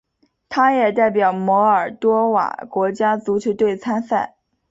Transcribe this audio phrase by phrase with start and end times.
[0.49, 4.35] 他也代表摩尔多瓦国家足球队参赛。